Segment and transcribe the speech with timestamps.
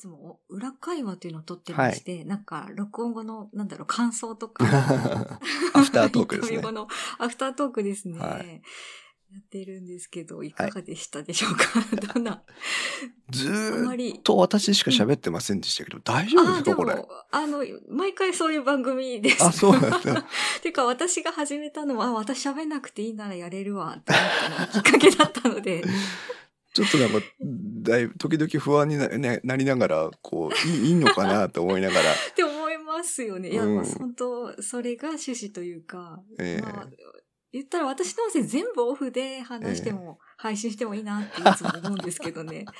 [0.00, 4.64] つも裏会話っていうのを撮ってまして、なんか録音後の、なんだろう、感想とか。
[5.74, 6.88] アフタートークですね後の
[7.18, 8.18] アフタートークですね。
[8.18, 8.62] はい
[9.32, 11.64] やってるんですけど、いかがでしたでしょうか、
[12.14, 12.42] どんな、
[13.30, 14.18] ずーっり。
[14.24, 16.96] と私しか喋ってませんでしたけど、大丈夫ですかこれ？
[16.96, 19.44] も、あの、毎回そういう番組です。
[19.44, 20.26] あ、そうなんだ。
[20.64, 25.84] てか、私が始めたのは、あ私喋んなくていいならやれるわ、って思ったのがきっかけだったので。
[26.72, 27.18] ちょっとなんか、
[27.82, 33.50] だいぶ時々不安にな,、ね、なりながら、こう、いいいいのかなと思いながら、 って思いますよね。
[33.50, 36.88] いや、うんまあ、本当それが趣旨というか、ええまあ、
[37.52, 42.64] 言ったら私の音声全部オフで話しても、配信してもいいなっていつも思うんですけどね。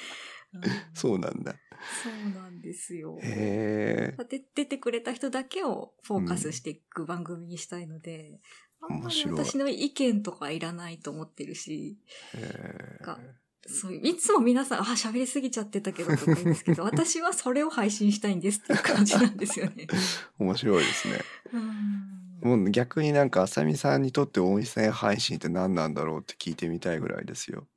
[0.54, 0.62] うん
[0.94, 1.54] そうなんだ。
[2.02, 3.18] そうなんですよ。
[3.22, 4.24] へえ。
[4.24, 8.40] で出てくれた人だけをフォーカスしていく番組にしたいので、
[8.80, 11.98] あんまり私の意見とかいらないと思ってるし、
[13.66, 19.86] そういつも皆さん、あ、喋りすぎちゃってたけどとか言うんですけど、 私はそれを配信したいんですっていう感じなんですよね。
[20.38, 21.20] 面白いですね。
[21.52, 27.68] うんもう逆になんか、あさみさんにとって音声配信って何なんだろうって聞いてみたいぐらいですよ。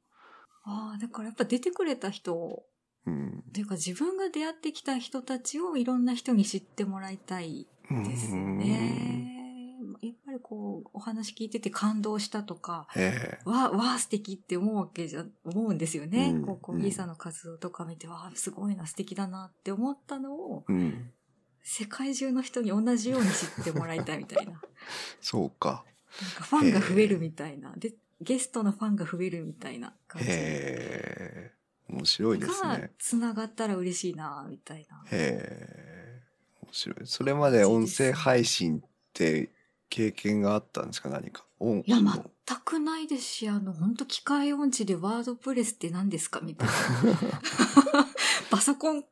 [0.63, 2.63] ああ、だからやっぱ出てくれた人、
[3.05, 3.43] うん。
[3.53, 9.32] というか自分が出会ってきた人たちをいろんな人に知ってもらいたいですよね。
[10.53, 13.01] こう、お話聞いてて感動したとか、うん。
[13.01, 13.39] へえ。
[13.49, 16.29] わ、わあ素敵って思うわけじゃ、思うんですよね。
[16.29, 21.11] うんこう、コーヒーさんの活動とか見て、わあすごいな、素敵だなって思ったのを、うん。
[21.63, 24.51] 世界中の人に同じように知ってもらいたいみたいな。
[24.51, 24.61] な ん
[25.21, 25.85] そうか。
[26.37, 27.73] かファンが増えるみたいな。
[27.75, 30.27] で、ゲストのファンが増えるみたいな感じ。
[30.29, 31.51] へえ。
[31.89, 35.03] 面白いですがね。、繋がったら嬉しいな、みたいな。
[35.09, 36.21] へえ。
[36.61, 37.07] 面白い。
[37.07, 38.81] それまで音声配信っ
[39.13, 39.49] て
[39.89, 41.45] 経験があったんですか何か？
[41.59, 46.73] 音いや、全くないですし、あの、本当機械音痴でワードプレスって何ですかみたいな。
[48.49, 49.05] パソコン、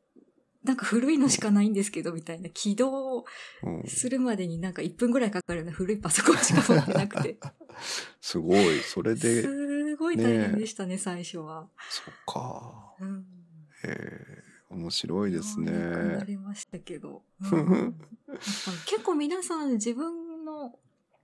[0.63, 2.49] なんか古いのしかないんですけど、みたいな。
[2.49, 3.25] 起動
[3.63, 7.37] うんするまでになんか1分ぐらいかかるような古いパソコンしか持ってなくて。
[8.21, 8.79] すごい。
[8.79, 11.69] それで、すごい大変でしたね、最初は。
[11.89, 12.95] そっか。
[12.99, 13.25] うん。
[13.83, 14.43] へえ。
[14.69, 16.25] 面白いですようやくなね。
[16.27, 17.23] れましたけど。
[17.51, 17.95] うん
[18.85, 20.30] 結構皆さん自分の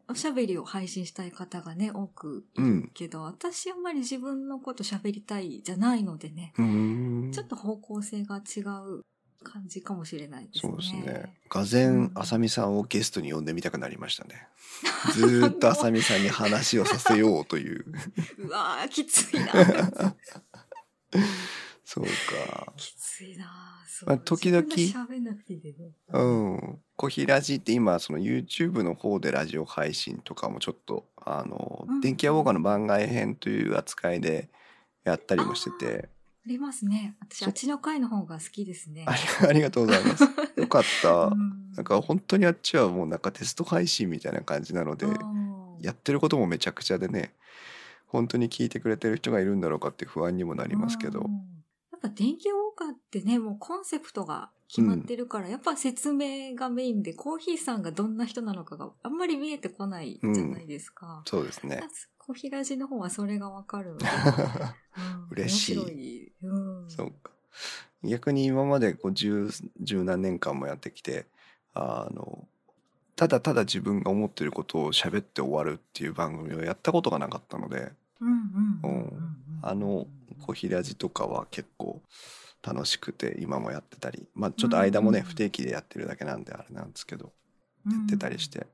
[0.09, 6.53] おしゃべりを配信したい方がね、多くいるけど、私あんまり自分のこと喋りたいじゃないのでね。
[6.55, 9.01] ちょっと方向性が違う
[9.43, 10.71] 感じかもしれないですね。
[10.71, 11.33] そうですね。
[11.49, 14.47] がぜん、あさみさんをゲストに呼んでみたくなりましたね。
[15.13, 17.85] ずーっとあさみさんに話をさせようという。
[18.37, 20.15] うわー、きついな。
[21.89, 22.73] そうか。
[22.75, 23.45] きついな。
[24.05, 25.91] まあ時々自分で喋んなくていいでね。
[26.09, 26.79] うん。
[26.97, 34.49] コヒラジって今、その YouTube の方でラジオ配信とかもちょっと、あの、うん電気屋ウォーカーの番外編という扱いで
[35.05, 36.09] やったりもしてて、
[36.45, 37.15] ありますね。
[37.21, 39.05] 私、あっちの回の方が好きですね。
[39.07, 40.23] ありがとうございます。
[40.59, 41.27] よかった。
[41.27, 45.47] うんなんか本当にあっちはもうなんかテスト配信みたいな感じなので、うん
[45.79, 47.31] やってることもめちゃくちゃでね、
[48.07, 51.56] 本当に聞いてくれてる人がいるんだろうかって不安にもなりますけどうん、
[52.01, 61.23] やっぱ電気ウォーカーってね、もうコンセプトが決まってるから、やっぱ説明がメインで、コーヒーさんがどんな人なのかがあんまり見えてこないじゃないですか。
[61.25, 61.81] そうですね。
[62.19, 64.05] コーヒーラジの方はそれがわかるので。
[64.97, 66.31] うん嬉しい。
[66.43, 66.89] うん。
[66.89, 67.31] そうか。
[68.03, 71.25] 逆に今までこう十十何年間もやってきて、
[71.73, 72.47] あの、
[73.15, 79.35] ただただ自分が思ってることを喋って終わるっていう番組をやったことがなかったので、うんうんうんうんうん。
[79.61, 80.07] あの、
[80.41, 82.01] コヒラジとかは結構
[82.63, 87.31] 楽しくて今もやってたり、まあちょっと間もね、うん不定期でやってるだけなんであれなんですけど、
[87.85, 88.47] うんやってたりし。
[88.47, 88.67] て、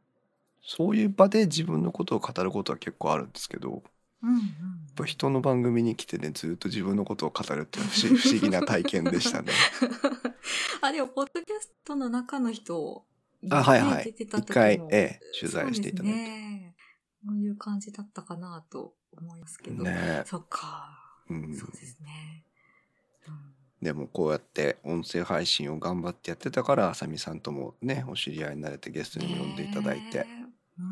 [0.61, 3.83] そういう場で自分のことを語ることは結構あるんですけど、
[4.23, 4.37] うんうん。
[4.37, 4.45] やっ
[4.95, 9.51] ぱ人の番組に来てね、ずっと自分のことを語るっていう不思 不思議な体験でしたね。
[10.81, 13.05] あ、でも、ポッドキャストの中の人、
[13.49, 14.05] あ、はいはい。
[14.05, 16.75] 出てた一回ええ、取材していただいそうですね。
[17.25, 19.77] こういう感じだったかなと思いますけて。
[19.77, 19.83] ど。
[19.83, 21.02] ねそっか。
[21.29, 22.43] うんそうですね。
[23.27, 23.53] うん
[23.83, 30.43] でもこうやって音声配信を頑張ってやってたから、あさみさんともね、お知り合いになれてゲストに呼んでいただいて、ねえ
[30.79, 30.83] う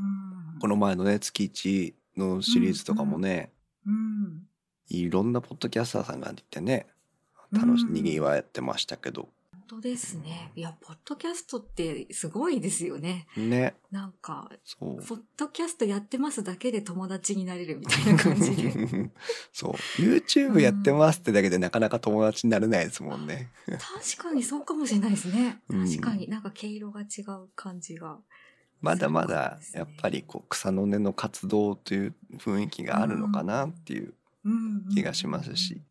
[0.57, 0.60] ん。
[0.60, 3.54] この前のね、月1のシリーズとかもね、
[3.88, 4.42] うん。
[4.89, 6.86] いろんなポッドキャスターさんがいてね、
[7.54, 9.30] 楽し、うんにぎわってましたけど、本
[9.71, 10.51] 当ですね。
[10.56, 13.25] いや、ポッドキャストってすごいですよね。
[13.38, 15.06] ね、なんか、そう。
[15.06, 18.71] ポッドキャストやってますだけで友達になれるみたいな感じで。
[19.53, 19.71] そう。
[20.01, 23.50] YouTube やってますってだけでなかなか友達になれないですもんね。
[23.65, 25.62] 確かにそうかもしれないですね。
[25.69, 28.19] うん確かになんか毛色が違う感じが。
[28.81, 35.81] まだまだやっぱりこう草の根の活動という雰囲気があるのかなっていううんうん気がしますし。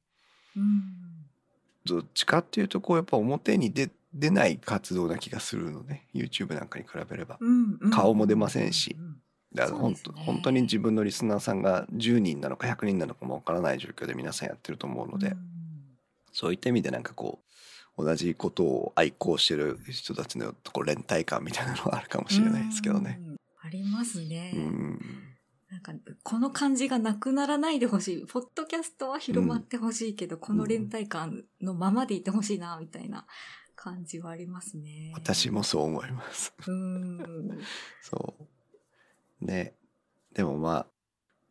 [0.56, 0.99] うん。
[1.94, 6.08] どっちかっていうとこうやっぱ表に出出ない活動な気がするのね。
[6.14, 7.36] YouTube なんかに比べれば。
[7.40, 7.90] うんうん。
[7.90, 8.96] 顔も出ませんし。
[8.98, 9.16] うんうん
[9.52, 15.36] だから本当,、本当に自分のリスナーさんが10人なのか100人なのかもわからない状況で皆さんやってると思うので、うん。
[16.30, 17.40] そういった意味でなんかこ
[17.96, 23.18] う同じことを愛好してる人たちのこう連帯感みたいなのはあるかもしれないですけどね。
[23.20, 23.36] うん。
[23.62, 24.52] ありますね。
[24.54, 25.29] うん
[25.70, 25.92] なんか、
[26.24, 28.26] この感じがなくならないでほしい。
[28.26, 33.24] ポッドキャストは広まってほしいけど、この連帯感のままでいてほしいな、みたいな
[33.76, 35.12] 感じはありますね。
[35.14, 36.52] 私もそう思います。
[36.66, 37.60] うん。
[38.02, 38.34] そ
[39.40, 39.44] う。
[39.44, 39.76] ね。
[40.32, 40.86] でもまあ、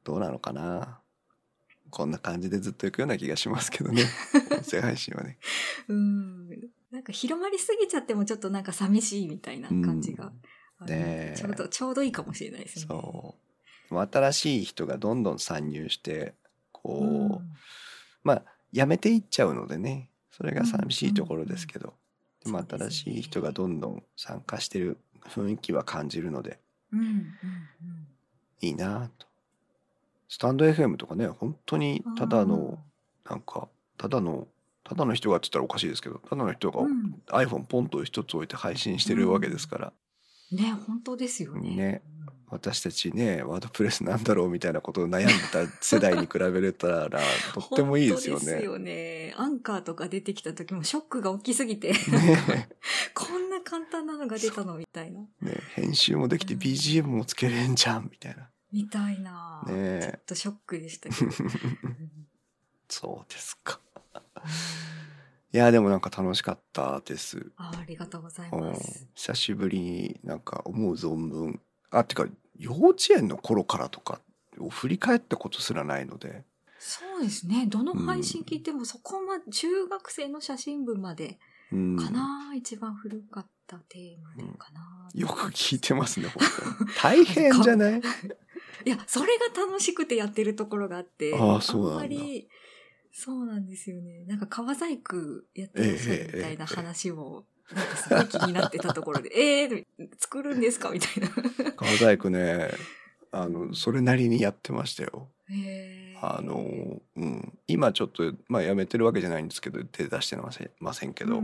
[0.03, 0.99] どうなのかな。
[1.89, 4.03] こんな感じでずっといくような気がしますけどね。
[4.51, 5.39] 音声配信はね。
[5.87, 6.49] うん。
[6.91, 10.33] なんか広まりすぎちゃってもちょっとなんか寂しいみたいな感じが
[10.77, 12.85] ある、ねえちょうど、ちょうどいいかもしれないですね。
[12.87, 13.48] そう。
[13.91, 16.33] まあ新しい人がどんどん参入して、
[16.71, 17.53] こう、うん
[18.23, 20.09] まあ、やめていっちゃうのでね。
[20.31, 21.93] それが寂しいところですけど。
[22.45, 24.97] でもそうですね新しい人がどんどん参加してる
[25.27, 26.59] 雰囲気は感じるので、
[26.93, 26.99] うん。
[26.99, 27.05] うん。
[27.07, 27.23] うん。
[28.61, 29.27] いいなと。
[30.29, 32.79] スタンド FM とかね、本当にただの、
[33.29, 34.47] なんか、ただの、
[34.83, 39.93] ただの人がって言ったらおかしいですけど、ただの人がうん iPhone ポンと一つ置いて配信してるわけですから、
[40.51, 41.75] ね、本当ですよね。
[41.75, 42.01] ね
[42.51, 47.19] 私たちね、ワードプレスなんだろうみたいなことを悩んでた世代に比べれたら、
[47.53, 48.45] とってもいいですよね。
[48.45, 49.33] ですよね。
[49.37, 52.69] アンカーとか出てきた時もショックが大きすぎて、ね
[53.13, 55.21] こんな簡単なのが出たのみたいな。
[55.41, 58.49] ね編集もできて BGM もつけれんじゃんみたいな。
[58.71, 59.63] みたいな。
[59.67, 61.31] ねえちょっとショックでしたけど。
[62.89, 63.79] そうですか。
[65.51, 67.51] いや、でもなんか楽しかったです。
[67.57, 69.07] あありがとうございうんます。
[69.13, 71.59] 久しぶりになんか思う存分
[71.91, 72.27] あてか
[72.59, 74.21] 幼稚園の頃からとか
[74.59, 76.43] を振り返ったことすらないので
[76.77, 77.65] そうですね。
[77.67, 81.37] どの配信聞いてもそこまで、中学生の写真部まで
[81.71, 85.09] うんかな、一番古かったテーマでかな。
[85.13, 86.47] よく聞いてますね本
[86.77, 87.99] 当に 大変じゃない？
[88.85, 91.35] いや、それが楽しくてやってるところがあって。
[91.37, 92.49] ああそうなんだんまり、
[93.11, 94.23] そうなんですよね。
[94.25, 95.17] なんか川細工
[95.53, 97.47] やってるみたいな話も、なんか
[97.95, 99.85] すごい気になってたところで、 えー、
[100.17, 100.89] 作るんですか？
[100.89, 101.29] みたいな。
[101.73, 102.69] 川細工ね
[103.31, 105.27] あのそれなりにやってましたよ。
[106.21, 111.43] あの、うん、今ちょっと、まあ、やめてるわけじゃないんですけど手出してませんませんけど、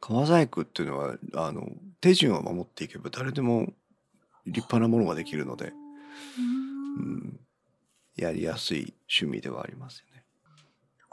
[0.00, 1.68] 川細工っていうのはあの
[2.00, 3.72] 手順を守っていけば誰でも
[4.46, 5.72] 立派なものができるので、
[6.38, 7.40] うんうん、
[8.16, 10.13] やりやすい趣味ではありますよね。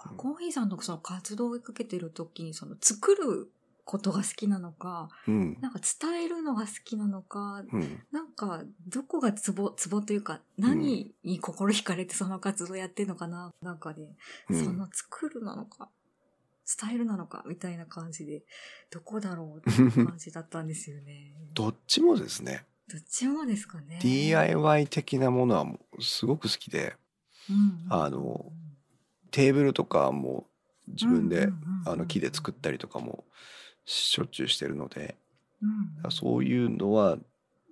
[0.02, 3.52] だからコーヒーさんのその活動を追いかけてる時に、その作る
[3.86, 14.16] ことが好きなのか、うん、なんか伝えるのが好きなのか、うん、なんか、どこがツボ、ツボというか、何に心惹かれてその活動やってんのかな、なんかで、
[14.50, 14.66] うん。
[14.66, 15.90] その作るなのか、
[16.82, 18.44] 伝えるなのか、みたいな感じで、
[18.90, 21.34] どこだろうっていう感じだったんですよね。
[21.54, 22.66] どっちもですね。
[22.88, 24.00] どっちもですかね。
[24.02, 26.96] DIY 的なものはもうすごく好きで
[27.50, 27.88] うん。
[27.90, 28.52] あの、
[29.32, 30.46] テーブルとかも
[30.88, 31.50] 自分で、
[32.08, 33.24] 木で作ったりとかも
[33.86, 35.16] しょっちゅうしてるので
[35.62, 37.18] うんそういうのは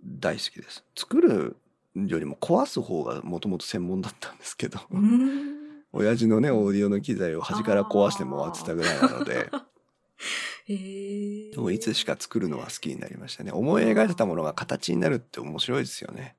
[0.05, 0.83] 大好きです。
[0.95, 1.57] 作る
[1.95, 5.59] よりも壊す方がもともと専門だったんですけど、うん。
[5.91, 9.49] 親父のねオーディオの機材を端から壊して回ってたぐらいなので。
[10.67, 13.51] でもいつしか作るのは好きになりましたね。
[13.51, 16.35] 思い描いてたものが形になるって面白いですよね。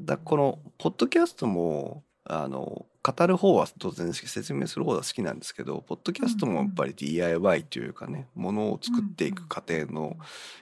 [0.00, 10.16] だこのポッドキャストもあの語る方は当然説明する方は好きなんですけどポッドキャストもやっぱり DIY というかねものを作っていく過程の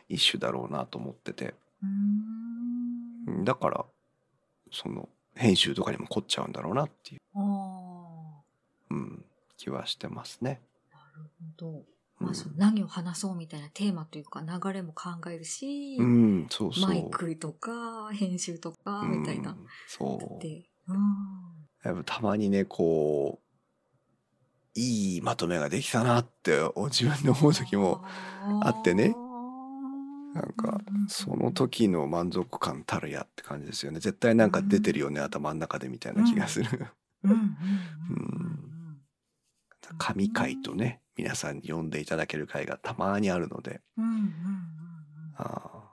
[0.09, 3.85] 一種だろうなと思っててうんだから
[4.73, 7.20] その編集とかにも凝っちゃうんだろうなっていう。
[8.90, 9.25] うん、
[9.56, 10.61] 気はしてますね。
[10.92, 11.68] なるほど。
[11.68, 11.85] うん
[12.20, 16.88] まあ、その何を話そうみたいなテーマというか流れも考えるし、うん、そうそう。
[16.88, 19.66] マイクとか編集とかみたいなうん。
[19.88, 20.42] そう。
[20.42, 20.99] で、うん。
[21.85, 23.51] やっぱたまにねこう
[24.79, 28.05] いいまとめができたなって自分で思う時も
[28.63, 29.15] あってね。
[30.35, 33.99] なんかその時の満足感たるやって感じですよね。
[33.99, 36.87] 絶対なんか出てるよね、頭の中でみたいな気がする、
[37.25, 37.47] うんうんうん
[38.11, 39.01] うん。
[39.99, 43.83] 神回とね皆さんに読んでいただける回がたまにあるので。
[43.97, 44.31] うんうんうんうん。
[45.37, 45.93] ああ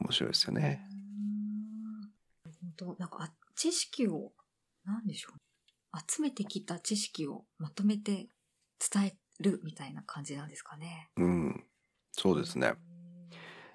[0.00, 0.86] 面白いですよね。
[0.88, 2.12] うん
[2.44, 4.32] 本当なんかあ知識を
[4.84, 5.38] なんでしょう
[6.10, 8.28] 集めてきた知識をまとめて
[8.92, 11.10] 伝えるみたいな感じなんですかね。
[11.16, 11.64] うん。
[12.12, 12.74] そうですね。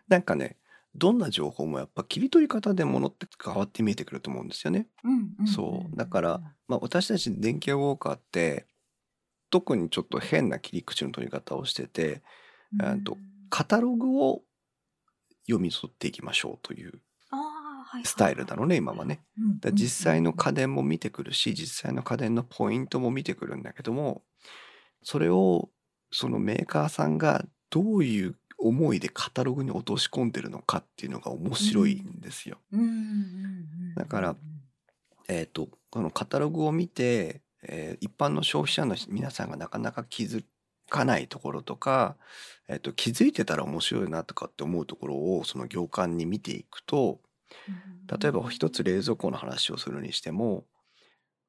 [0.08, 0.58] なんかね
[0.96, 4.88] どんな情報もやっぱ切り取り方でものって変わって見えてくると思うんですよね。
[5.46, 5.98] そう。
[5.98, 8.68] だからまあ私たち電気屋ウォーカーって
[9.52, 12.24] 特にちょっと変な切り口の取り方をしてて、
[12.72, 12.80] うん。
[12.82, 14.44] えーとカタログを
[15.48, 17.02] 読み取っていきましょうという
[18.04, 19.22] スタイルなのね今はね。
[19.38, 24.24] うんだ実際の家電も見てくるし実際の家電のポイントも見てくるんだけども
[25.04, 25.70] それを
[26.12, 32.58] そのメーカーさんがどういう思いでカタログに落とし込んでるのかっていうのが面白いんですよ。
[33.96, 34.36] だから
[35.28, 40.44] えっ、とこのカタログを見て、えー一般の消費者の皆さんがなかなか気づ
[40.90, 42.16] かないところとか、
[42.68, 47.20] えー、と気づいてたら面白いなとかって思うところをその行間に見ていくと
[48.20, 50.66] 例えば一つ冷蔵庫の話をするにしても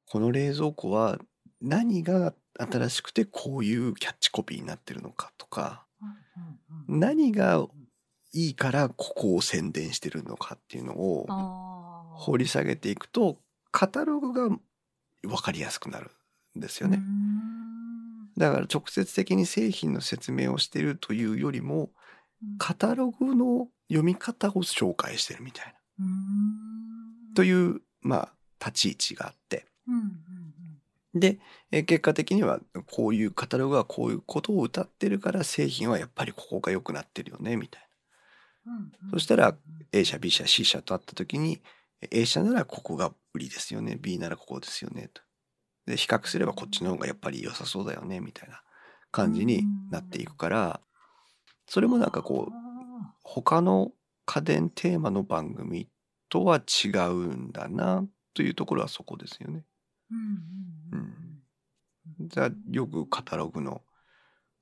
[0.09, 1.19] この冷蔵庫は
[1.61, 5.85] 何が新しくてこういうキャッチコピーになってるのかとか
[6.87, 7.65] 何が
[8.33, 11.25] いいからここを宣伝してるのかっていうのを
[12.15, 13.37] 掘り下げていくと
[13.71, 14.55] カタログが
[15.23, 16.11] 分かりやすくなる
[16.57, 16.97] んですよね。
[16.97, 16.99] う。
[17.01, 18.33] ん。
[18.37, 21.89] だから直接的に製品の説明をしてるというよりも
[22.57, 25.71] カタログの読み方を紹介してるみたいな。
[25.71, 25.78] うん
[27.35, 29.65] というまあ立ち位置があって。
[29.87, 30.29] うんうん
[31.15, 31.39] で
[31.71, 37.89] えー結果的にはこういうカタログはこういうことを歌ってるから製品はやっぱりここが良くなってるよねみたい
[38.67, 39.09] うんうんうん。
[39.13, 39.57] そしたらな
[39.91, 41.61] A 社 B 社 C 社と会った時に
[42.11, 45.21] A 社ならここが売りですよね B ならここですよねと。
[45.87, 48.61] で比較すればこっちの方がやっぱり良さそうだよねみたいな
[49.11, 50.79] 感じになっていくから
[51.67, 53.91] それもなんかこうあ他の
[54.29, 55.87] 家電テーマの番組
[56.29, 58.05] とは違うんだな
[58.35, 59.63] というところはそこですよね。
[62.19, 63.81] じゃあよくカタログの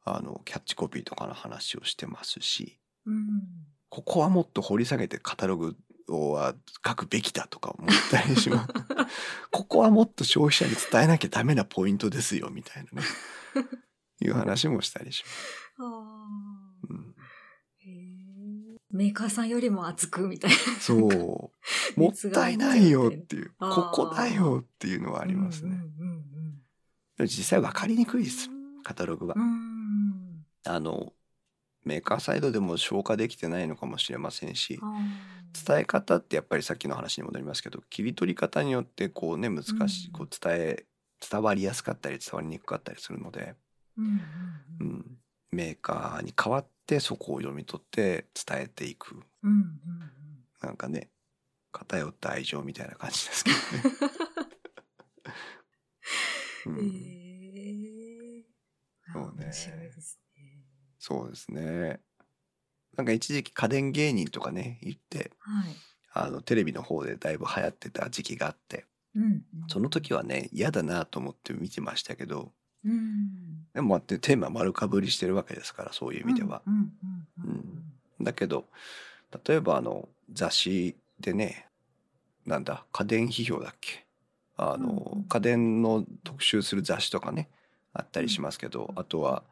[0.05, 3.41] あのキャッチコピーとかの話をしてますしうん
[3.89, 5.75] ここはもっと掘り下げてカタログ
[6.07, 6.55] をは
[6.87, 8.73] 書くべきだとか思ったりします。
[9.51, 13.07] ここはもっと消費者に伝えなきゃダメなポイントですよみたいなね
[14.23, 16.66] いう話もしたりします。
[18.91, 20.57] メーカーさんよりも熱くみたいな。
[20.79, 20.99] そう。
[21.99, 23.51] もったいないよっていう。
[23.59, 25.77] ここだよっていうのはありますね。
[27.19, 28.49] 実際分かりにくいです。
[28.49, 29.39] うんカタログはう。
[29.41, 30.45] ん。
[30.63, 31.11] あの
[31.83, 34.79] メーカーサイドでも消化できてないのかもしれませんし
[35.65, 40.13] 伝え方ってやっぱりさっきの話に戻りますけど切り取り方によってこうね難しい、うん。
[40.13, 40.85] こう伝え
[41.29, 43.55] 伝わりやすかったり伝わりにくかったりするので、
[43.97, 44.21] うんうんう
[44.79, 45.05] うんん、
[45.51, 49.71] メーカーに代わってそこを読み取って伝えていくうんうん
[50.61, 51.09] なんかね
[51.71, 53.95] 偏った愛情みたいな感じですけどね。
[56.65, 56.91] う うん。
[56.95, 58.43] え。
[59.13, 60.65] そうね面白いですね。
[60.99, 62.01] そうですね。
[62.95, 65.75] なんか一時期家電芸人とかね言ってはい。
[66.13, 68.85] あのテレビの方でだいぶ流行ってた時期があって
[69.15, 69.43] うんうん。
[69.67, 73.46] その時はね嫌だなと思って見てましたけどうん。
[73.77, 76.63] でもってテーマ丸かぶりしてるわけですからそういう意味では。
[78.19, 78.65] だけど
[79.45, 81.67] 例えばあの雑誌でね
[82.47, 84.03] なんだ家電批評だっけ？
[84.57, 85.23] あの、うんうん。
[85.25, 87.49] 家電の特集する雑誌とかね
[87.93, 89.43] あったりしますけどあとは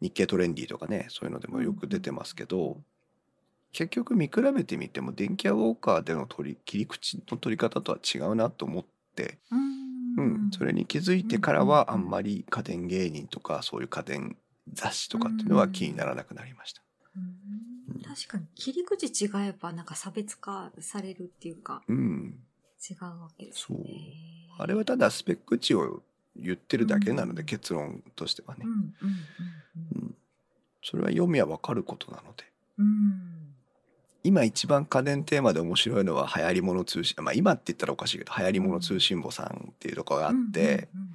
[0.00, 2.78] 日経トレンディとかねそういうのでもよく出てますけど
[3.74, 9.85] 結局見比べてみても電気屋ウォーカーでの取り切り口の取り方とは違うなと思って、うん
[10.16, 14.36] うん、それに気づいてからはあんまり家電芸人とかそういう家電
[14.72, 16.82] 雑誌とかっていうのは気にならなくなりました。
[17.16, 17.20] う
[17.98, 18.00] ん。
[18.02, 22.38] 確かに切り口違えばなんか差別化されるっていうかうん、
[22.90, 23.78] 違うわけですそう。
[23.78, 24.14] ね。
[24.58, 26.02] あれはただスペック値を
[26.34, 27.46] 言ってるだけなので、うん。
[27.46, 28.64] 結論としてはね。
[30.82, 32.44] それは読みはわかることなので。
[32.78, 33.35] うんうん
[34.26, 37.14] 今一番家電テーマで面白いのは流行り物通信。
[37.22, 41.00] まあ今って言ったらおかしいけど流行り物通信簿さんっていうところがあって、うん。
[41.00, 41.10] うん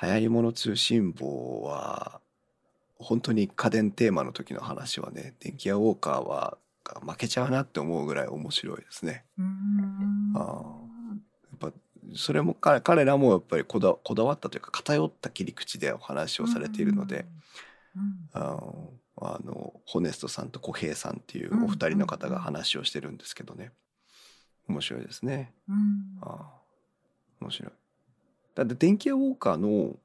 [0.00, 2.20] 流行り物通信簿は
[2.98, 6.58] 本当に家電テーマの時の話はね電気屋ウォーカーは
[7.06, 9.24] 負けちゃうなって思うぐらい面白いですね。
[9.38, 10.64] うんうんあ
[11.60, 11.78] やっぱ
[12.14, 17.26] それも彼彼らもやっぱりこだこだわったというか偏った切り口でお話をされているので、
[17.96, 23.72] うんあのあのホネストさんと小平さんっていうお二人の方が話をしてるんですけどね。
[24.68, 25.52] 面白いですね。
[25.68, 25.76] うん。
[26.20, 26.60] ああ。
[27.40, 27.72] 面白い。
[28.54, 29.96] だって電気屋ウォーカーのお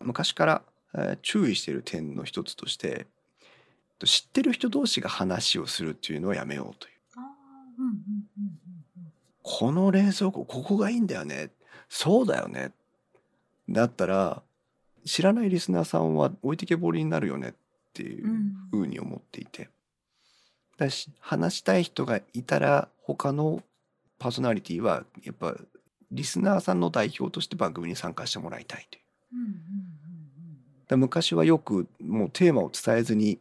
[0.00, 0.62] 昔から、
[0.94, 3.06] えー注意している点の一つとして
[4.04, 6.94] 知ってる人同士が話をするっていうのはやめようという。
[7.16, 9.12] あーうんうんうん。
[9.42, 11.50] この冷蔵庫ここがいいんだよね。
[11.88, 12.72] そうだよね。
[13.68, 14.42] だったら
[15.04, 17.54] 知らないリスナーさんは置いてけぼりになるよね
[17.94, 18.26] っていう
[18.70, 19.68] ふうに思っていて
[20.76, 23.62] だし話したい人がいたら他の
[24.18, 25.54] パーソナリティはやっぱ
[26.10, 29.02] リスナーさんの代表として番組に参加してもらいたいという
[29.34, 29.54] うんうん
[30.88, 33.38] で昔はよくもうテーマを伝えずに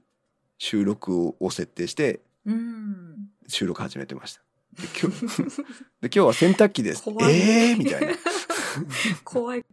[0.57, 3.29] 収録を設定してうん。
[3.47, 4.41] 収録始めてました。
[4.81, 5.25] で今日
[6.01, 7.03] で今日は洗濯機です。
[7.21, 8.13] ええー、みたいな。
[9.23, 9.65] 怖い。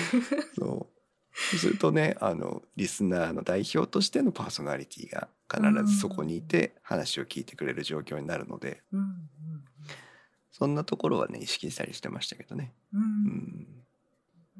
[0.56, 0.93] そう。
[1.34, 5.62] そうするとね、あの、リスナーの代表としてのパーソナリティが必
[5.92, 9.06] ずそこにいて話を聞いてくれる状況になるので、うんうん
[10.56, 12.72] そんなところはね、意識したりしてましたけどね。
[12.92, 13.00] うん。
[13.00, 13.04] う。
[13.04, 13.10] うん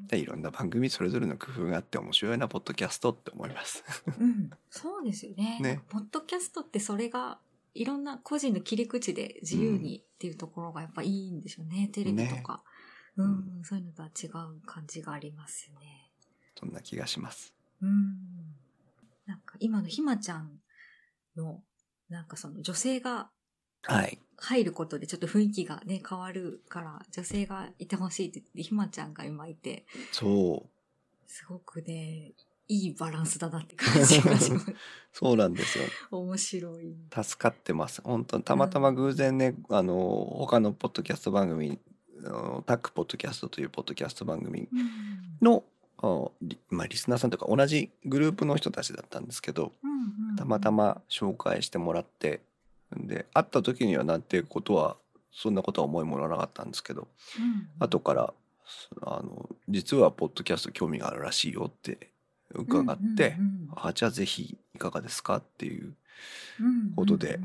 [0.03, 0.07] ん。
[0.07, 3.81] でいろんな番組それぞれの工夫があって面白いな、ポッドキャストって思います。
[4.19, 4.49] うん。
[4.69, 5.57] そうですよね。
[5.61, 7.39] ねポッドキャストってそれが
[7.73, 11.87] いろんな個人の切り口で自由にっていうところがやっぱいいんでしょうね。
[11.93, 12.61] テレビとか。
[13.15, 14.31] うん、そういうのとは違う
[14.65, 16.04] 感じがありますよね。
[16.57, 17.53] そんな気がします。
[17.81, 18.15] うん。
[19.25, 20.59] なんか今のひまちゃん
[21.35, 21.61] の、
[22.09, 23.29] なんかその女性が
[23.87, 24.17] はい。
[24.37, 30.69] 入ることでちょっと雰囲気がね、変わるから、女性がいてほしいって言って、ひまちゃんが今いて、そう。
[31.27, 32.33] すごくね、
[32.67, 34.75] いいバランスだなって感じがします。
[35.13, 35.85] そうなんですよ。
[36.11, 36.95] 面白い。
[37.13, 38.01] 助かってます。
[38.01, 39.95] 本当にたまたま偶然ね、あの、
[40.39, 41.79] 他のポッドキャスト番組、
[42.65, 45.74] タックポッドキャストというポッドキャスト番組うんの、あ
[46.41, 49.91] リまあ、リスナーさんとか同じグループの人たちだったんですけど、うん
[50.29, 52.41] うんたまたま紹介してもらって、
[52.97, 54.97] で、会った時にはなんてことは、
[55.31, 57.07] そんなことは思いもよらなかったんですけど、
[57.39, 58.33] うん後から、
[59.01, 62.09] あの、実はポッドキャスト興味があるらしいよって
[62.53, 65.95] 伺って、うんあ、じゃあぜひいかがですかっていう、
[66.59, 67.39] うんうんことで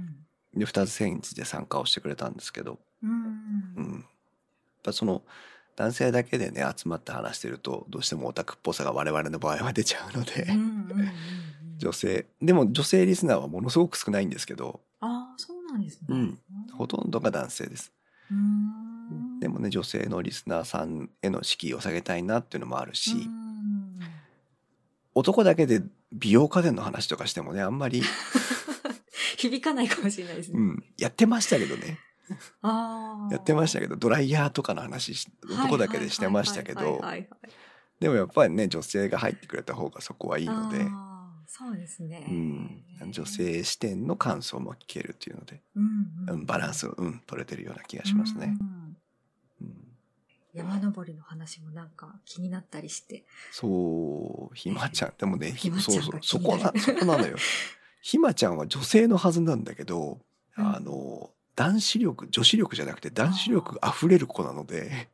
[0.55, 3.11] で、二つセンチで参加をしてくれたんですけど、うん。
[3.77, 3.93] うん。
[3.93, 4.03] やっ
[4.83, 5.23] ぱその、
[5.81, 10.47] 男性だけでね、集まって話してると、どうしてもオタクっぽさが我々の場合は出ちゃうので、
[11.79, 16.07] 女性、でも女性リスナーはものすごく少ないんですけど、ああ、そうなんですね。
[16.11, 16.39] うん。
[16.77, 17.93] ほとんどが男性です。
[19.41, 24.01] でもね、女性のリスナーさんへの敷居を下げたいなっていうのもあるし、うん。
[25.15, 25.81] 男だけで
[26.13, 28.03] 美容家電の話とかしてもね、あんまり、
[29.39, 30.59] 響かないかもしれないですね。
[30.59, 31.99] うん、やってましたけどね。
[33.31, 37.01] やってましたけど、ドライヤーとかの話し、男だけでしてましたけど
[38.01, 40.87] でもやっぱりね、女性が入ってくれた方がそこはいいので、
[41.53, 42.25] そうですね。
[43.01, 48.57] うん、女性視点の感想も聞けるっていうので、うんうん、バランスを、うん、取れてるような気がしますね。
[48.61, 48.97] うん
[49.63, 49.75] うん、
[50.55, 53.25] 山登りの話もなんか気になったりして。
[53.51, 57.37] そう、ひまちゃん、でもね、ひ ひまちゃんそうそう、そこな、そこなのよ。
[58.01, 60.21] ひまちゃんは女性のはずなんだけど、
[60.57, 60.67] うん。
[60.77, 65.11] あの、男子力、女子力じゃなくて男子力溢れる子なので、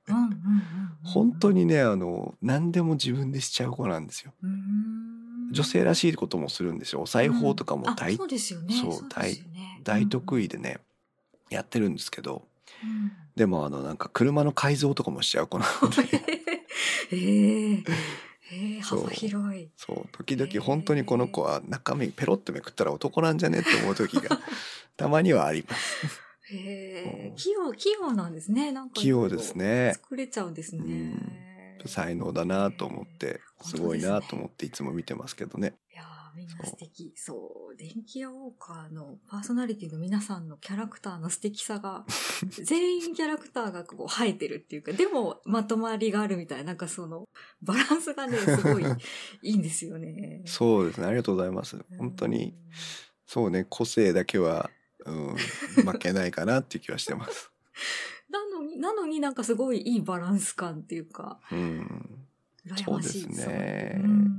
[1.02, 4.32] 本当にね、あの、何でも自分でしちゃう子なんですよ。
[5.50, 7.02] 女性らしいこともするんですよ。
[7.02, 8.74] お裁縫とかも大、そうですよね。
[9.82, 10.78] 大得意でね、
[11.50, 12.46] やってるんですけど、
[12.80, 13.10] うん。
[13.34, 16.22] でもあの、なんか車の改造とかもしちゃう子なので、
[17.10, 17.82] え
[18.52, 19.68] え幅広い。
[19.76, 24.38] そう、時々本当にこの子は中身ペロってめくったら男なんじゃねって思う時が
[24.96, 26.25] たまにはあります。
[26.50, 28.72] へえうん器用、器用なんですね。
[28.72, 29.92] なんか器用ですね。
[29.94, 31.14] 作れちゃうんですね。
[31.86, 35.74] 才能だなと思って、すごいなと思っていつも見てますけどね。
[35.92, 37.12] いやーみんな素敵。
[37.16, 37.76] そう。
[37.76, 42.04] 電気屋ウォーカーのパーソナリティの皆さんのキャラクターの素敵さが、
[42.64, 47.28] 全員キャラクターがこう生えてるっていうか、でもまとまりがあるみたいな、なんかその、
[47.62, 48.84] バランスがね、 すごい
[49.42, 50.42] いいんですよね。
[50.46, 51.06] そうですね。
[51.06, 51.78] ありがとうございます。
[51.98, 52.54] 本当に、
[53.26, 54.70] そうね、個性だけは、
[55.06, 57.50] うん、負けないかなっていう気はしてます。
[58.30, 62.26] なのに、なのになんかすごいいいバランス感っていうか、うん。
[62.84, 64.36] そうですねうん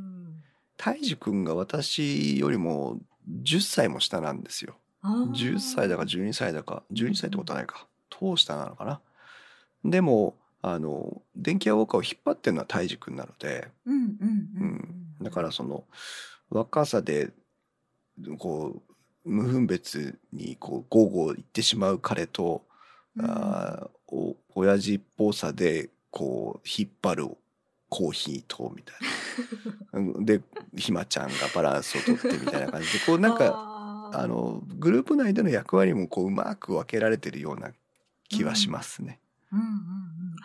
[0.75, 2.99] 大樹くんが私よりも
[3.43, 4.77] 10歳も下なんですよ。
[5.01, 7.87] あー10歳だか12歳だか、12歳ってことはないか。
[8.09, 9.01] 等下なのかな。
[9.83, 14.15] でも、あの、電気屋ウォーカーを引っ張ってるのは大樹くんなので、うんうんう
[14.59, 14.67] うん
[15.21, 15.23] ん。
[15.23, 15.83] だからその、
[16.49, 17.31] 若さで、
[18.37, 18.93] こう、
[19.27, 22.63] 無分別に、こう、ゴーゴー言ってしまう彼と、
[23.17, 27.37] うんあーお、親父っぽさで、こう、引っ張る
[27.89, 28.95] コーヒーと、みたい
[29.93, 29.99] な。
[29.99, 30.41] う んで、
[30.77, 37.71] ひまちゃんがバランスをとってみたいな感じで、こう、なんか、あの、グループ内での役割も、こう、うまく分けられてるような
[38.29, 39.19] 気はしますね。
[39.51, 39.73] うんうんうん。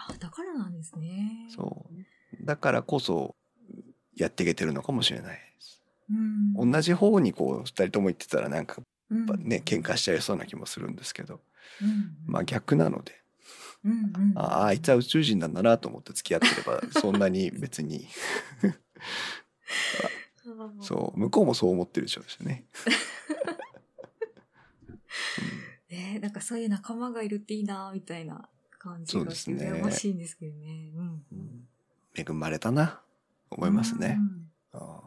[0.09, 1.47] あ、だからなんですね。
[1.55, 2.45] そう。
[2.45, 3.37] だからこそ、
[4.16, 5.52] やっていけてるのかもしれない。
[6.57, 6.70] うん。
[6.70, 11.40] 同じ方にこう、二人とも言ってたらなんか、うんやっぱね、喧嘩しちゃいそうな気もするんですけど、
[11.83, 13.12] うんまあ逆なので、
[13.85, 14.33] うんうん。
[14.37, 18.07] ああ、あいつは宇宙人なんだなと思って付き合ってれば、そんなに別に、
[18.62, 18.75] う。
[20.81, 22.64] そう、向こうもそう思ってるでしょうしね。
[25.88, 28.48] ね なんかそういう仲間がいるっていいな、みたいな
[28.79, 30.90] 感じがそうですね羨ましいんですけどね。
[30.94, 31.25] うん。
[31.33, 31.68] うん
[32.14, 33.01] 恵まれたな、
[33.51, 34.18] 思いますね。
[34.72, 35.03] あ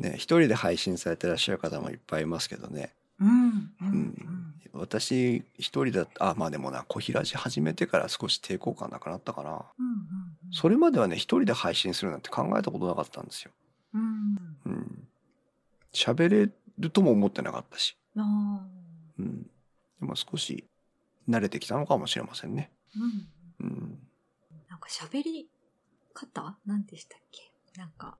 [0.00, 2.94] ね、一人で配信されてらっしゃる方もいっぱいいますけどね。
[3.20, 3.28] うん。
[3.28, 3.48] うん。
[3.50, 4.54] ううんん。
[4.72, 9.86] 私一人だあまあでもな小平寺始めてから少し抵抗感なくなったかなうん。
[9.86, 10.06] うん。
[10.52, 13.50] それまではね一人で配信するなんて考えたことなかったんですよ
[13.94, 14.36] うん。
[14.66, 15.08] うん
[15.92, 18.66] 喋れるとも思ってなかったしああ。
[19.18, 20.64] うんでも少し
[21.28, 22.70] 慣れてきたのかもしれませんね
[23.60, 23.66] うん。
[23.66, 23.98] うん
[24.70, 25.48] なんか喋り
[26.14, 27.50] 方なんでしたっけ？
[27.76, 28.16] なんか、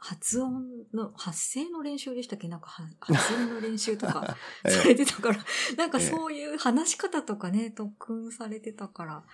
[0.00, 2.48] 発音の、発声の練習でしたっけ？
[2.48, 5.38] なんかは、発音の練習とか えされてたから、
[5.76, 9.24] なんかそういう話し方とかね、特訓されてたから、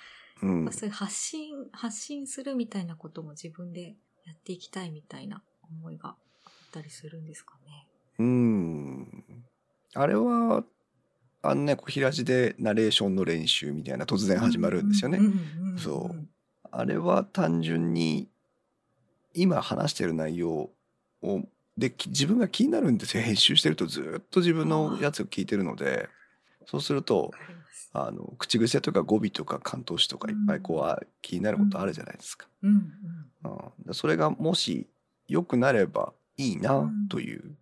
[0.43, 0.73] うん。
[0.73, 6.11] そういう発信、発信するみたいなことも自分でやっていきたいみたいな思いが
[6.45, 7.89] あったりするんですかね。
[8.19, 9.25] うん。
[9.95, 10.65] あれは
[11.43, 15.21] あのね小平寺でナレーションの練習みたいな突然始まるんですよね、
[15.79, 16.29] そう。
[16.71, 18.29] あれは単純に
[19.37, 20.71] 今話してる内容
[21.23, 21.43] を
[21.77, 23.23] でき自分が気になるんですよ。
[23.23, 26.09] 編集してるとずっと自分のやつを聞いてるので。
[26.67, 27.31] そうすると。
[27.93, 32.47] あの口癖とか語尾とか関東詞とかいっぱいこう、あ気になることあるじゃないですか。
[32.63, 32.93] うん
[33.45, 33.53] うん。
[33.87, 33.95] うん。
[33.95, 34.87] それがもし
[35.29, 37.57] 良くなればいいなという、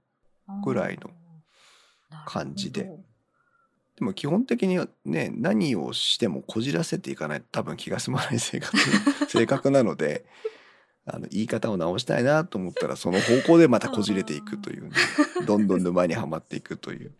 [0.62, 1.10] ぐらいの
[2.26, 2.90] 感じで。
[3.96, 8.76] でも基本的にはね何をしてもこじらせていかないと多分気が済まない性格
[9.30, 10.24] 性格なので
[11.06, 17.14] あの言い方を直したいなと思ったらその方向でまたこじれていくというね、 どんどん沼にはまっていくという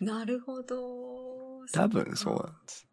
[0.00, 1.66] なるほど。
[1.72, 2.88] 多分そうなんです。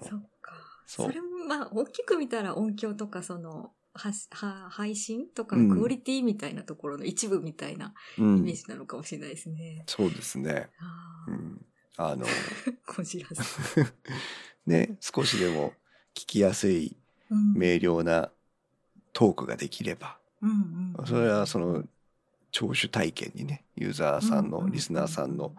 [0.00, 0.52] そっか。
[0.86, 9.84] それもまあ大きく見たら音響とかそのはは配信とかうんクオリティみたいなところの一部みたいなうイメーん、ジなのかもしれないですね。
[9.86, 10.70] そうですね。
[10.78, 10.84] あ
[11.26, 12.26] あ、うん、あの
[12.86, 13.84] こじらせ。
[14.66, 15.72] ね少しでも
[16.14, 16.96] 聞きやすい
[17.30, 18.32] うん明瞭な
[19.12, 20.18] トークができれば。
[20.40, 21.06] うんうんうん。
[21.06, 21.84] それはその
[22.50, 25.54] 聴取体験にねユーザーさんのリスナーさんの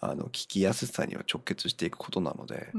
[0.00, 2.72] あの聞きやすさには直結していくことなので。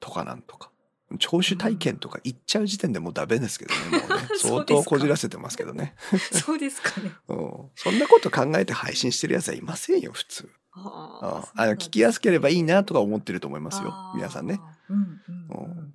[0.00, 0.70] とかなんとか。
[1.18, 4.28] 聴取体験とか言っちゃう時点でもうダメですけどねもうね。
[4.36, 6.18] 相当こじらせてますけどね、うん。
[6.18, 7.12] そうですかね。
[7.28, 10.50] うん、そんなこと考えて配信してるやつはいませんよ普通。
[10.72, 14.60] あああの聞きやすければいいなとか思ってると思いますよ皆さんね。
[14.90, 15.94] うんうん。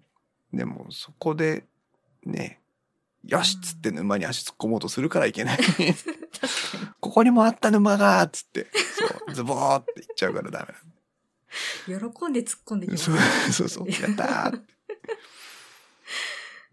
[0.51, 0.57] うん。
[0.57, 1.65] でもそこで
[2.23, 2.59] ね
[3.25, 5.59] よしっつって沼に足突っ込もうとするからいけない。
[6.99, 10.73] ここにもあった沼がっつってそうズボーって言っちゃうからダメ
[11.85, 11.95] 喜
[12.29, 13.05] んで突っ込んできます。
[13.05, 13.21] そうね。
[13.51, 13.89] そうそう。
[13.89, 14.61] やったー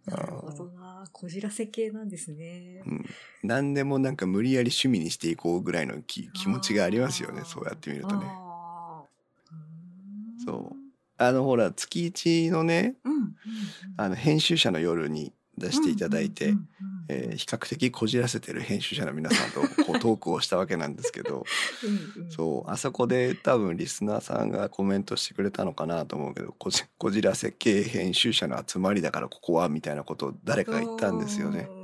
[0.10, 1.08] なるほどな。
[1.12, 2.82] こじらせ系なんですね。
[2.86, 3.04] うん、
[3.42, 7.42] 何でもなんか無理やり趣味にしていこうぐらいの気気持ちがありますよね。
[7.44, 8.26] そうやってみるとね。
[10.44, 10.76] そう。
[11.18, 13.34] あのほら月一のねうんうんうん。
[13.98, 16.54] あの編集者の夜に出していただいて、
[17.08, 21.44] えー比較的こじらせてる編集者の皆さんとこう トークをしたわけなんですけど
[22.16, 31.68] うんうんそうあそこで多分リスナーさんがコメントしてくれたのかなと思うけどこじこじらせ系編集者の集まりだからここはみたいなことを誰かが言ったんですよね。
[31.68, 31.80] うん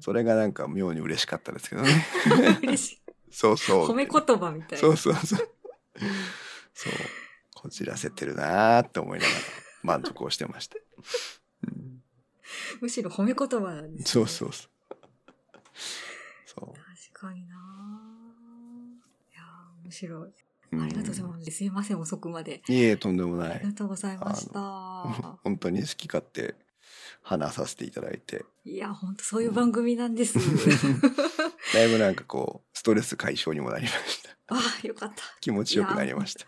[0.00, 2.06] それがなんか妙に嬉しかったですけどね。
[3.30, 3.88] そうそう。
[3.88, 4.78] 褒め言葉みたいな。
[4.78, 5.48] そうそうそう。
[6.74, 6.92] そう。
[7.54, 9.38] こじらせてるなーって思いながら
[9.82, 10.76] 満足をしてました。
[11.64, 12.02] うん、
[12.80, 14.04] むしろ褒め言葉なんです、ね。
[14.06, 14.70] そうそうそう。
[16.46, 16.74] そ
[17.12, 17.56] 確かにな。
[19.30, 20.28] いやー面白い。
[20.28, 20.34] う。
[20.72, 21.50] うんありがとうございます。
[21.50, 22.62] すいません、遅くまで。
[22.68, 23.66] いえ、とんでもないあり。
[23.66, 25.38] がとうございました。
[25.44, 26.56] 本当に好き勝手
[27.22, 30.38] 話させていただいて、いや、本当そういう番組なんです。
[31.74, 34.30] だいぶなんかこう、ストレス解消にもなりました。
[34.48, 35.22] ああ、よかった。
[35.40, 36.46] 気持ちよくなりました。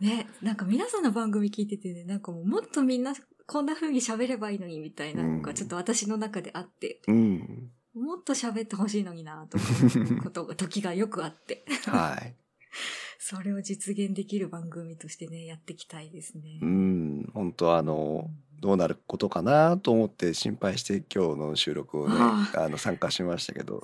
[0.00, 3.14] ね、なんか皆さんの番組聞いててね、なんかもうもっとみんな
[3.46, 7.70] こんな風に喋ればいいのにみたいなのがちょっと私の中であって、うん。
[7.94, 12.34] もっと喋ってほしいのになと思うことが、時がよくあって、はい。
[13.18, 16.58] それを実現できる番組としてね、やっていきたいですね。
[16.60, 17.30] うん。
[17.34, 23.82] 本当あの、どうなることかなと思って心配して今日の収録をね、ああの参加しましたけど、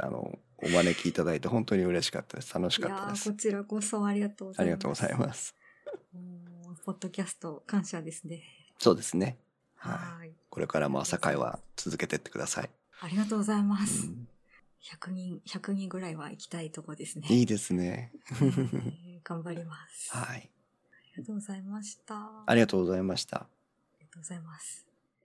[0.00, 2.52] あの、お招きいただいて本当に嬉しかったです。
[2.54, 3.38] 楽しかったですーこ。
[3.38, 4.60] ちらこそありがとうございます。
[4.62, 5.54] ありがとうございます。
[6.84, 8.42] ポッドキャスト感謝ですね。
[8.78, 9.38] そうですね。
[9.76, 10.18] はい。
[10.20, 10.32] はい。
[10.48, 12.70] これからも朝会は続けてってください。
[13.00, 14.06] ありがとうございまうす。
[14.06, 14.26] ん、
[14.82, 17.26] 100人、100人ぐらいは行きたいとこですね。
[17.30, 18.12] いいですね。
[18.30, 20.10] えー頑張ります。
[20.16, 20.50] はい。
[20.92, 22.16] ありがとうございました。
[22.46, 23.36] ありがとうございました。
[23.36, 23.46] あ
[24.00, 24.89] りがとうございます。